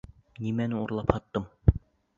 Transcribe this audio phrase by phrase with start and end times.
[0.45, 1.49] Нимәне урлап һаттым?